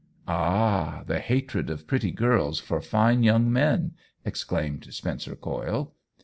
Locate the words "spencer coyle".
4.91-5.93